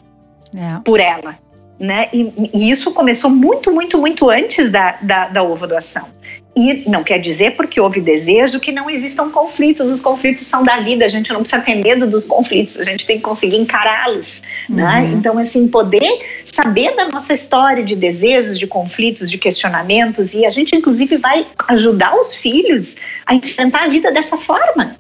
[0.56, 0.80] é.
[0.84, 1.38] por ela,
[1.80, 2.10] né?
[2.12, 6.08] E, e, isso começou muito, muito, muito antes da, da, da ovo doação.
[6.54, 9.90] E não quer dizer porque houve desejo que não existam conflitos.
[9.90, 13.08] Os conflitos são da vida, a gente não precisa ter medo dos conflitos, a gente
[13.08, 14.42] tem que conseguir encará-los.
[14.70, 14.84] Né?
[14.84, 14.92] Uhum.
[14.92, 15.14] Né?
[15.14, 20.50] Então, assim, poder saber da nossa história de desejos, de conflitos, de questionamentos, e a
[20.50, 24.98] gente, inclusive, vai ajudar os filhos a enfrentar a vida dessa forma.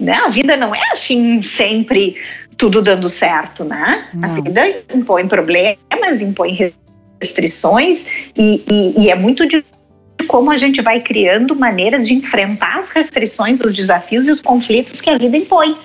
[0.00, 0.14] Né?
[0.14, 2.16] A vida não é assim sempre
[2.56, 4.08] tudo dando certo, né?
[4.14, 4.30] Não.
[4.30, 6.72] A vida impõe problemas, impõe
[7.20, 9.62] restrições, e, e, e é muito de
[10.26, 15.00] como a gente vai criando maneiras de enfrentar as restrições, os desafios e os conflitos
[15.00, 15.76] que a vida impõe.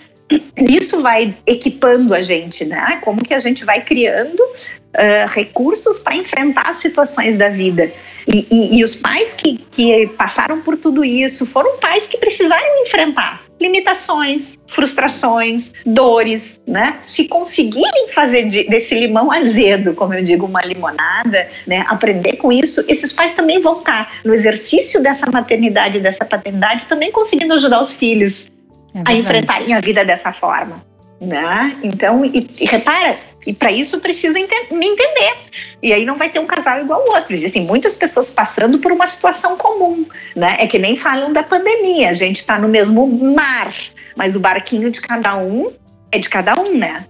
[0.58, 3.00] Isso vai equipando a gente, né?
[3.02, 7.92] Como que a gente vai criando uh, recursos para enfrentar as situações da vida.
[8.28, 12.84] E, e, e os pais que, que passaram por tudo isso foram pais que precisaram
[12.84, 17.00] enfrentar limitações, frustrações, dores, né?
[17.04, 21.86] Se conseguirem fazer de, desse limão azedo, como eu digo, uma limonada, né?
[21.88, 27.12] Aprender com isso, esses pais também vão estar no exercício dessa maternidade, dessa paternidade, também
[27.12, 28.48] conseguindo ajudar os filhos
[28.94, 30.84] é a enfrentarem a vida dessa forma.
[31.20, 31.78] Né?
[31.84, 35.34] Então, e, e repara, e para isso precisa ente me entender.
[35.82, 37.34] E aí não vai ter um casal igual ao outro.
[37.34, 40.58] Existem muitas pessoas passando por uma situação comum, né?
[40.60, 42.10] É que nem falam da pandemia.
[42.10, 43.72] A gente está no mesmo mar,
[44.18, 45.72] mas o barquinho de cada um
[46.12, 47.06] é de cada um, né?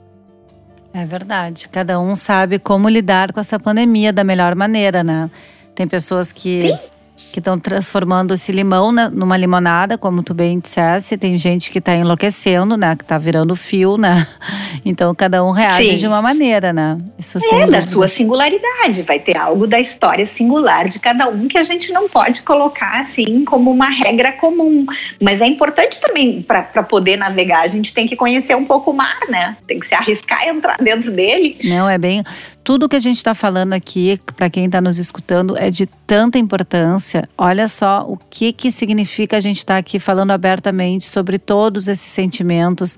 [0.93, 1.69] É verdade.
[1.69, 5.29] Cada um sabe como lidar com essa pandemia da melhor maneira, né?
[5.73, 6.91] Tem pessoas que Sim
[7.31, 11.17] que estão transformando esse limão na, numa limonada, como tu bem dissesse.
[11.17, 12.95] Tem gente que está enlouquecendo, né?
[12.95, 14.27] Que está virando fio, né?
[14.83, 15.95] Então cada um reage Sim.
[15.95, 16.97] de uma maneira, né?
[17.19, 19.03] Isso é, da sua singularidade.
[19.03, 23.01] Vai ter algo da história singular de cada um que a gente não pode colocar
[23.01, 24.85] assim como uma regra comum.
[25.21, 28.93] Mas é importante também para poder navegar, a gente tem que conhecer um pouco o
[28.93, 29.55] mar, né?
[29.67, 31.57] Tem que se arriscar a entrar dentro dele.
[31.63, 32.23] Não, é bem.
[32.63, 36.37] Tudo que a gente está falando aqui, para quem está nos escutando, é de tanta
[36.37, 37.27] importância.
[37.37, 41.87] Olha só o que, que significa a gente estar tá aqui falando abertamente sobre todos
[41.87, 42.97] esses sentimentos,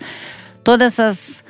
[0.64, 1.44] todas essas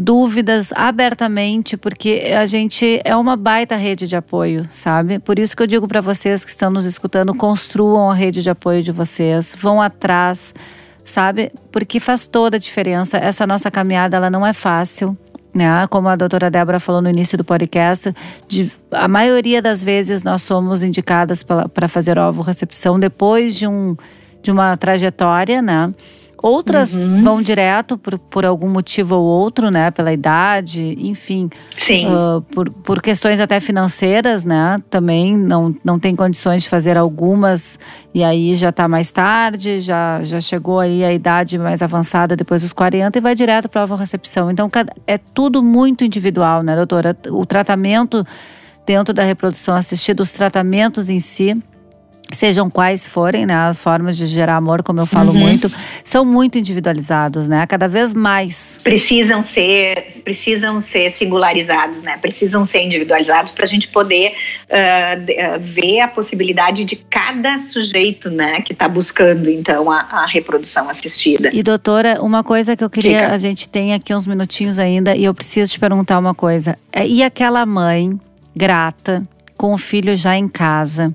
[0.00, 5.18] dúvidas abertamente, porque a gente é uma baita rede de apoio, sabe?
[5.18, 8.48] Por isso que eu digo para vocês que estão nos escutando, construam a rede de
[8.48, 10.54] apoio de vocês, vão atrás,
[11.04, 11.50] sabe?
[11.72, 13.16] Porque faz toda a diferença.
[13.18, 15.18] Essa nossa caminhada, ela não é fácil.
[15.54, 15.86] Né?
[15.88, 18.14] Como a doutora Débora falou no início do podcast,
[18.46, 23.96] de, a maioria das vezes nós somos indicadas para fazer ovo recepção depois de, um,
[24.42, 25.92] de uma trajetória, né?
[26.40, 27.20] Outras uhum.
[27.20, 29.90] vão direto por, por algum motivo ou outro, né?
[29.90, 31.50] Pela idade, enfim.
[31.76, 32.06] Sim.
[32.06, 34.80] Uh, por, por questões até financeiras, né?
[34.88, 37.78] Também não, não tem condições de fazer algumas
[38.14, 42.62] e aí já está mais tarde, já, já chegou aí a idade mais avançada depois
[42.62, 44.50] dos 40 e vai direto para a recepção.
[44.50, 44.70] Então
[45.06, 47.16] é tudo muito individual, né, doutora?
[47.30, 48.24] O tratamento
[48.86, 51.60] dentro da reprodução assistida, os tratamentos em si
[52.32, 55.38] sejam quais forem, né, as formas de gerar amor, como eu falo uhum.
[55.38, 55.70] muito,
[56.04, 57.66] são muito individualizados, né?
[57.66, 58.80] Cada vez mais.
[58.82, 62.18] Precisam ser, precisam ser singularizados, né?
[62.18, 64.32] Precisam ser individualizados para a gente poder
[64.68, 70.88] uh, ver a possibilidade de cada sujeito, né, que está buscando então a, a, reprodução
[70.88, 71.50] assistida.
[71.52, 73.32] E doutora, uma coisa que eu queria, Fica.
[73.32, 76.78] a gente tem aqui uns minutinhos ainda e eu preciso te perguntar uma coisa.
[76.92, 78.18] É, e aquela mãe
[78.54, 79.22] grata
[79.56, 81.14] com o filho já em casa?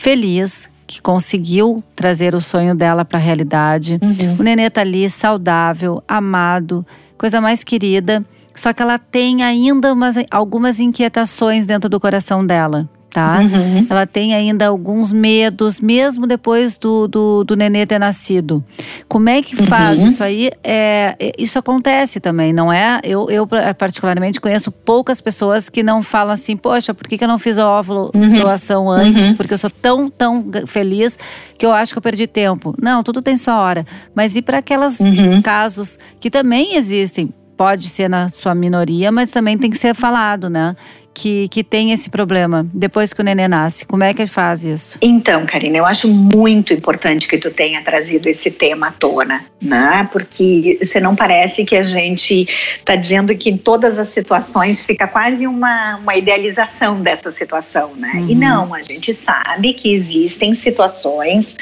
[0.00, 3.98] Feliz, que conseguiu trazer o sonho dela para a realidade.
[4.02, 4.36] Uhum.
[4.38, 6.84] O nenê tá ali saudável, amado,
[7.18, 8.24] coisa mais querida.
[8.54, 13.40] Só que ela tem ainda umas, algumas inquietações dentro do coração dela tá?
[13.40, 13.86] Uhum.
[13.90, 18.64] Ela tem ainda alguns medos, mesmo depois do, do, do nenê ter nascido.
[19.08, 20.06] Como é que faz uhum.
[20.06, 20.50] isso aí?
[20.62, 23.00] É, é, isso acontece também, não é?
[23.02, 23.46] Eu, eu,
[23.76, 27.58] particularmente, conheço poucas pessoas que não falam assim, poxa, por que, que eu não fiz
[27.58, 28.36] o óvulo uhum.
[28.36, 29.30] doação antes?
[29.30, 29.36] Uhum.
[29.36, 31.18] Porque eu sou tão, tão feliz
[31.58, 32.74] que eu acho que eu perdi tempo.
[32.80, 33.84] Não, tudo tem sua hora.
[34.14, 35.42] Mas e para aquelas uhum.
[35.42, 37.32] casos que também existem?
[37.56, 40.74] Pode ser na sua minoria, mas também tem que ser falado, né?
[41.12, 43.86] Que, que tem esse problema depois que o neném nasce?
[43.86, 44.98] Como é que faz isso?
[45.02, 50.08] Então, Karina, eu acho muito importante que tu tenha trazido esse tema à tona, né?
[50.12, 52.46] Porque você não parece que a gente
[52.78, 58.12] está dizendo que em todas as situações fica quase uma, uma idealização dessa situação, né?
[58.14, 58.28] Uhum.
[58.28, 61.56] E não, a gente sabe que existem situações,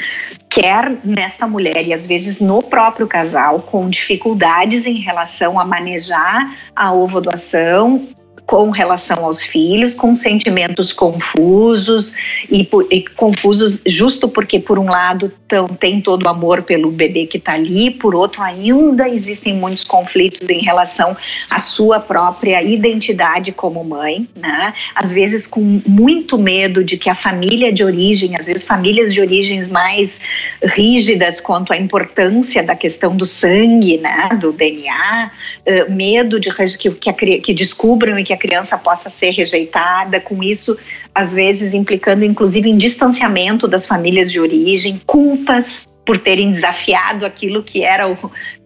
[0.49, 6.57] quer nesta mulher e às vezes no próprio casal, com dificuldades em relação a manejar
[6.75, 8.09] a ovodoação
[8.49, 12.15] com relação aos filhos, com sentimentos confusos
[12.51, 17.27] e, e confusos justo porque por um lado tão, tem todo o amor pelo bebê
[17.27, 21.15] que está ali, por outro ainda existem muitos conflitos em relação
[21.51, 24.73] à sua própria identidade como mãe, né?
[24.95, 29.21] Às vezes com muito medo de que a família de origem, às vezes famílias de
[29.21, 30.19] origens mais
[30.63, 35.31] rígidas quanto à importância da questão do sangue, né, do DNA,
[35.67, 40.43] uh, medo de que, que, que descubram e que a criança possa ser rejeitada, com
[40.43, 40.79] isso,
[41.15, 47.63] às vezes, implicando inclusive em distanciamento das famílias de origem, culpas por terem desafiado aquilo
[47.63, 48.17] que era o,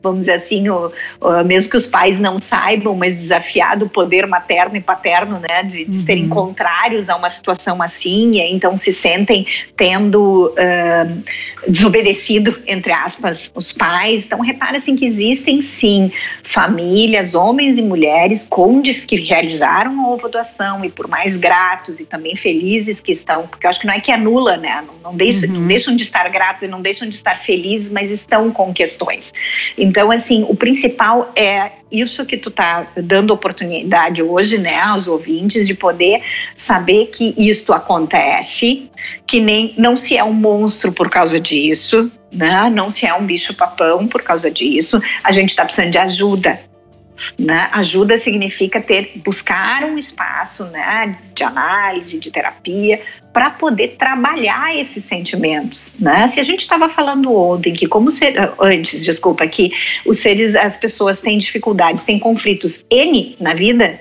[0.01, 4.29] vamos dizer assim, o, o, mesmo que os pais não saibam, mas desafiado o poder
[4.29, 6.05] materno e paterno, né, de, de uhum.
[6.05, 9.45] serem contrários a uma situação assim, e então se sentem
[9.77, 11.23] tendo uh,
[11.69, 14.25] desobedecido, entre aspas, os pais.
[14.25, 16.13] Então, repara assim que existem sim
[16.45, 22.35] famílias, homens e mulheres com, que realizaram a ovodoação e por mais gratos e também
[22.37, 25.49] felizes que estão, porque eu acho que não é que anula, né, não, não, deixam,
[25.49, 25.61] uhum.
[25.61, 28.73] não deixam de estar gratos e não deixam de estar estar felizes, mas estão com
[28.73, 29.33] questões.
[29.77, 35.67] Então, assim, o principal é isso que tu tá dando oportunidade hoje, né, aos ouvintes
[35.67, 36.23] de poder
[36.57, 38.91] saber que isto acontece,
[39.27, 42.71] que nem não se é um monstro por causa disso, né?
[42.73, 45.01] Não se é um bicho papão por causa disso.
[45.23, 46.72] A gente está precisando de ajuda.
[47.39, 47.69] Né?
[47.73, 53.01] Ajuda significa ter buscar um espaço né, de análise, de terapia,
[53.33, 56.29] para poder trabalhar esses sentimentos, né?
[56.29, 59.73] Se a gente estava falando ontem que como ser, antes, desculpa, que
[60.05, 64.01] os seres, as pessoas têm dificuldades, têm conflitos n na vida,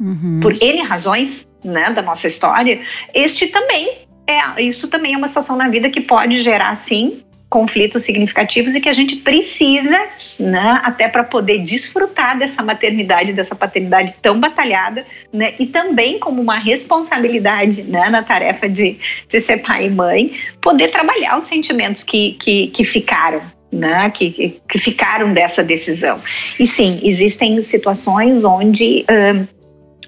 [0.00, 0.40] uhum.
[0.42, 2.80] por n razões, né, da nossa história,
[3.14, 8.02] este também é, isso também é uma situação na vida que pode gerar, sim, conflitos
[8.02, 9.98] significativos e que a gente precisa,
[10.38, 16.42] né, até para poder desfrutar dessa maternidade, dessa paternidade tão batalhada, né, e também como
[16.42, 22.02] uma responsabilidade, né, na tarefa de, de ser pai e mãe, poder trabalhar os sentimentos
[22.02, 23.40] que, que, que ficaram,
[23.72, 26.18] né, que, que ficaram dessa decisão.
[26.60, 29.06] E sim, existem situações onde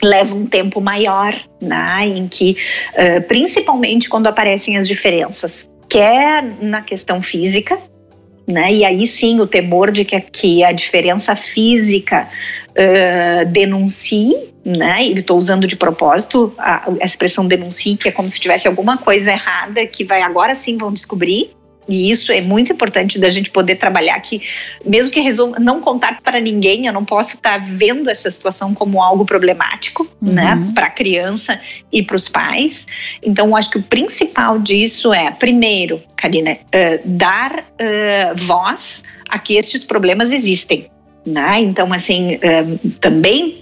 [0.03, 2.57] leva um tempo maior, né, em que,
[2.95, 7.79] uh, principalmente quando aparecem as diferenças quer na questão física,
[8.47, 8.73] né?
[8.73, 12.29] E aí sim o temor de que, que a diferença física
[12.71, 15.05] uh, denuncie, né?
[15.05, 19.33] Estou usando de propósito a, a, expressão denuncie, que é como se tivesse alguma coisa
[19.33, 21.51] errada que vai agora sim vão descobrir.
[21.91, 24.41] E isso é muito importante da gente poder trabalhar aqui,
[24.87, 28.73] mesmo que resolva não contar para ninguém, eu não posso estar tá vendo essa situação
[28.73, 30.33] como algo problemático, uhum.
[30.33, 31.61] né, para a criança
[31.93, 32.87] e para os pais.
[33.21, 39.57] Então, acho que o principal disso é, primeiro, Karina, uh, dar uh, voz a que
[39.57, 40.89] estes problemas existem,
[41.27, 41.59] né?
[41.59, 43.61] Então, assim, uh, também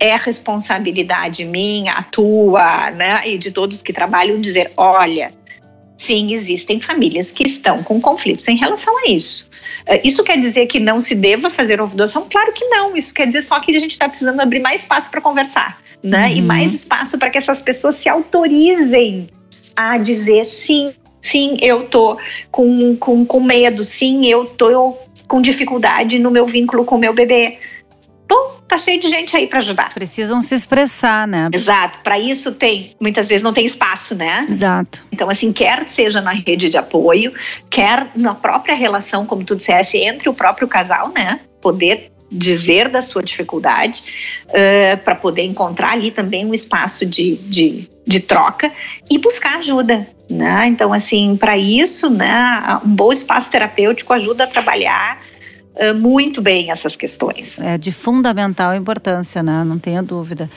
[0.00, 5.30] é responsabilidade minha, tua, né, e de todos que trabalham dizer, olha,
[6.00, 9.48] sim, existem famílias que estão com conflitos em relação a isso.
[9.86, 12.26] Eh, isso quer dizer que não se deva fazer ovulação?
[12.30, 12.96] Claro que não.
[12.96, 16.28] Isso quer dizer só que a gente está precisando abrir mais espaço para conversar, né?
[16.28, 16.36] Uhum.
[16.36, 19.28] E mais espaço para que essas pessoas se autorizem
[19.76, 22.18] a dizer sim, sim, eu tô
[22.50, 27.12] com, com, com medo, sim, eu tô com dificuldade no meu vínculo com o meu
[27.12, 27.58] bebê.
[28.30, 29.92] Bom, tá cheio de gente aí para ajudar.
[29.92, 31.50] Precisam se expressar, né?
[31.52, 31.98] Exato.
[32.04, 34.46] Para isso tem, muitas vezes não tem espaço, né?
[34.48, 35.04] Exato.
[35.10, 37.32] Então, assim, quer seja na rede de apoio,
[37.68, 41.40] quer na própria relação, como tu dissesse, entre o próprio casal, né?
[41.60, 44.00] Poder dizer da sua dificuldade,
[44.46, 48.70] uh, para poder encontrar ali também um espaço de, de, de troca
[49.10, 50.06] e buscar ajuda.
[50.30, 50.68] Né?
[50.68, 55.18] Então, assim, para isso, né, um bom espaço terapêutico ajuda a trabalhar
[55.74, 57.58] uh, muito bem essas questões.
[57.60, 59.64] É de fundamental importância, né?
[59.64, 60.50] Não tenha dúvida.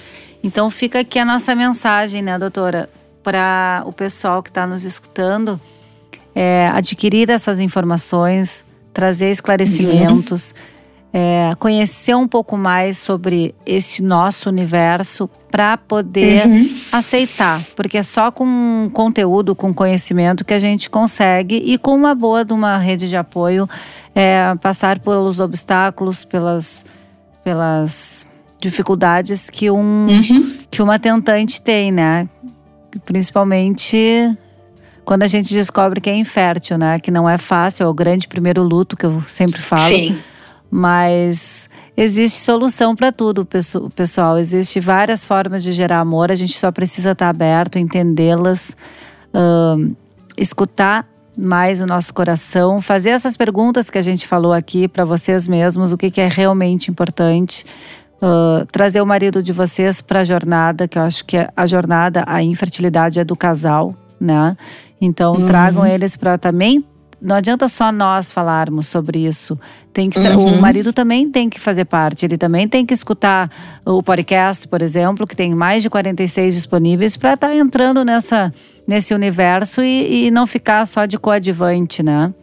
[0.44, 2.90] Então fica aqui a nossa mensagem, né, doutora,
[3.24, 5.60] para o pessoal que está nos escutando,
[6.36, 10.52] é, adquirir essas informações, trazer esclarecimentos.
[10.52, 10.73] Uhum
[11.16, 16.82] é, conhecer um pouco mais sobre esse nosso universo para poder uhum.
[16.92, 22.16] aceitar, porque é só com conteúdo, com conhecimento que a gente consegue e com uma
[22.16, 23.70] boa de uma rede de apoio
[24.16, 26.84] é, passar pelos obstáculos, pelas,
[27.44, 28.26] pelas
[28.60, 30.58] dificuldades que um uhum.
[30.72, 32.28] que uma tentante tem, né?
[33.06, 34.36] Principalmente
[35.06, 36.98] quando a gente descobre que é infértil, né?
[36.98, 39.96] Que não é fácil, é o grande primeiro luto que eu sempre falo.
[39.96, 40.18] Sim
[40.76, 43.48] mas existe solução para tudo,
[43.96, 44.40] pessoal.
[44.40, 48.76] Existem várias formas de gerar amor, a gente só precisa estar tá aberto, entendê-las,
[49.36, 49.96] uh,
[50.36, 51.08] escutar
[51.38, 55.94] mais o nosso coração, fazer essas perguntas que a gente falou aqui para vocês mesmos,
[55.94, 57.68] o que, que é realmente importante.
[58.20, 62.24] Uh, trazer o marido de vocês para a jornada, que eu acho que a jornada,
[62.26, 64.58] a infertilidade é do casal, né?
[65.00, 65.46] Então uhum.
[65.46, 66.84] tragam eles para também
[67.24, 69.58] não adianta só nós falarmos sobre isso.
[69.94, 70.56] Tem que uhum.
[70.56, 72.26] O marido também tem que fazer parte.
[72.26, 73.50] Ele também tem que escutar
[73.86, 78.54] o podcast, por exemplo, que tem mais de 46 disponíveis, para estar tá entrando nessa,
[78.86, 82.34] nesse universo e, e não ficar só de coadjuvante, né?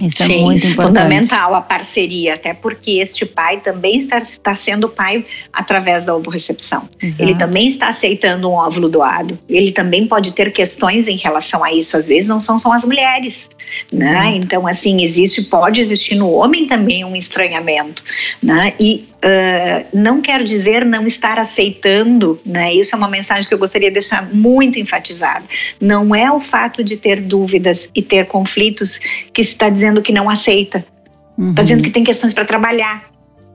[0.00, 0.98] Isso é Sim, é muito importante.
[0.98, 6.86] fundamental a parceria, até porque este pai também está, está sendo pai através da ovorecepção.
[7.18, 9.38] Ele também está aceitando um óvulo doado.
[9.48, 11.96] Ele também pode ter questões em relação a isso.
[11.96, 13.48] Às vezes não são só as mulheres.
[13.92, 14.36] Né?
[14.36, 18.02] Então, assim, existe, pode existir no homem também um estranhamento,
[18.42, 18.74] né?
[18.80, 22.74] E uh, não quer dizer não estar aceitando, né?
[22.74, 25.44] Isso é uma mensagem que eu gostaria de deixar muito enfatizada.
[25.80, 28.98] Não é o fato de ter dúvidas e ter conflitos
[29.32, 30.78] que está dizendo que não aceita.
[30.78, 31.54] Está uhum.
[31.54, 33.04] dizendo que tem questões para trabalhar,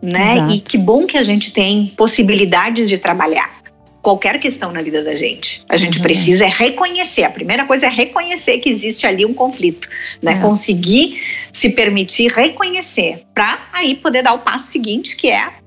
[0.01, 0.33] né?
[0.33, 0.53] Exato.
[0.53, 3.60] E que bom que a gente tem possibilidades de trabalhar
[4.01, 5.61] qualquer questão na vida da gente.
[5.69, 6.03] A gente uhum.
[6.03, 7.23] precisa é reconhecer.
[7.23, 9.87] A primeira coisa é reconhecer que existe ali um conflito,
[10.21, 10.35] né?
[10.35, 10.41] Uhum.
[10.41, 11.21] Conseguir
[11.53, 15.61] se permitir reconhecer para aí poder dar o passo seguinte, que é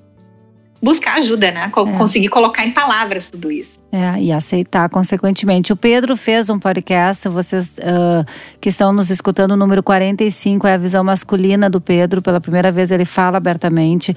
[0.82, 1.72] buscar ajuda, né?
[1.74, 1.96] É.
[1.96, 3.82] Conseguir colocar em palavras tudo isso.
[3.90, 5.72] É, e aceitar consequentemente.
[5.72, 8.26] O Pedro fez um podcast, vocês uh,
[8.60, 12.20] que estão nos escutando, o número 45 é a visão masculina do Pedro.
[12.20, 14.14] Pela primeira vez ele fala abertamente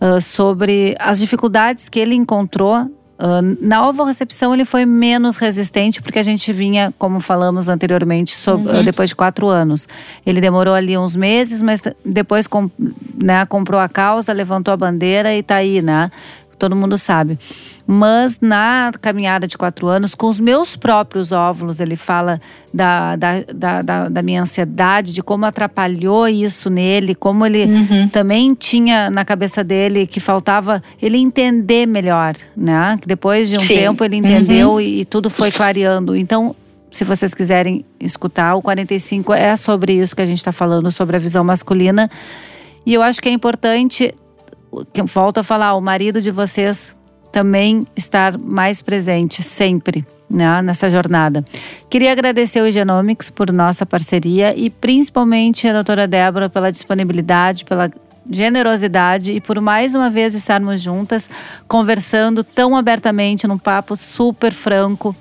[0.00, 6.20] uh, sobre as dificuldades que ele encontrou Uh, na ovorecepção ele foi menos resistente porque
[6.20, 8.80] a gente vinha, como falamos anteriormente, sobre, uhum.
[8.80, 9.88] uh, depois de quatro anos.
[10.24, 12.70] Ele demorou ali uns meses, mas depois com,
[13.20, 16.12] né, comprou a causa, levantou a bandeira e está aí, né?
[16.58, 17.38] Todo mundo sabe.
[17.86, 22.40] Mas na caminhada de quatro anos, com os meus próprios óvulos, ele fala
[22.72, 28.08] da, da, da, da, da minha ansiedade, de como atrapalhou isso nele, como ele uhum.
[28.08, 32.96] também tinha na cabeça dele que faltava ele entender melhor, né?
[33.00, 33.68] Que depois de um Sim.
[33.68, 34.80] tempo ele entendeu uhum.
[34.80, 36.14] e, e tudo foi clareando.
[36.14, 36.54] Então,
[36.90, 41.16] se vocês quiserem escutar, o 45 é sobre isso que a gente está falando, sobre
[41.16, 42.10] a visão masculina.
[42.84, 44.14] E eu acho que é importante,
[45.06, 46.96] volto a falar, o marido de vocês
[47.32, 51.44] também estar mais presente sempre né, nessa jornada.
[51.88, 57.90] Queria agradecer o Genomics por nossa parceria e principalmente a doutora Débora pela disponibilidade, pela
[58.30, 61.28] generosidade e por mais uma vez estarmos juntas
[61.66, 65.16] conversando tão abertamente num papo super franco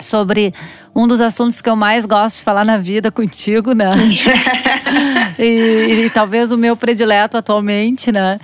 [0.00, 0.52] sobre
[0.94, 3.94] um dos assuntos que eu mais gosto de falar na vida contigo, né?
[5.38, 8.38] e, e, talvez o meu predileto atualmente, né?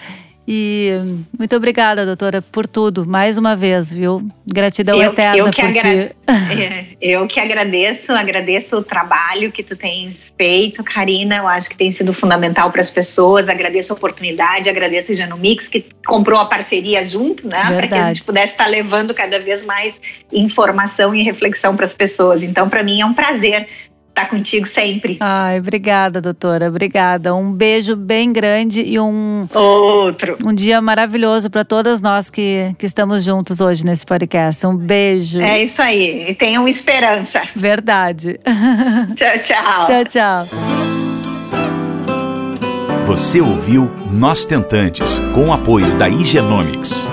[0.53, 0.91] E
[1.39, 4.21] muito obrigada, doutora, por tudo, mais uma vez, viu?
[4.45, 6.11] Gratidão eu, eterna eu por ti.
[6.51, 11.37] É, eu que agradeço, agradeço o trabalho que tu tens feito, Karina.
[11.37, 13.49] Eu acho que tem sido fundamental para as pessoas.
[13.49, 17.63] Agradeço a oportunidade, agradeço o Genomix, que comprou a parceria junto, né?
[17.67, 19.99] Para que a gente pudesse estar levando cada vez mais
[20.33, 22.43] informação e reflexão para as pessoas.
[22.43, 23.69] Então, para mim é um prazer
[24.11, 25.17] estar contigo sempre.
[25.21, 26.69] Ai, obrigada, doutora.
[26.69, 27.35] Obrigada.
[27.35, 30.37] Um beijo bem grande e um outro.
[30.45, 34.67] Um dia maravilhoso para todas nós que, que estamos juntos hoje nesse podcast.
[34.67, 35.41] Um beijo.
[35.41, 36.31] É isso aí.
[36.31, 37.43] E tenham esperança.
[37.55, 38.39] Verdade.
[39.17, 39.83] Tchau, tchau.
[39.83, 40.47] tchau, tchau.
[43.05, 47.09] Você ouviu Nós Tentantes, com o apoio da Igenomics.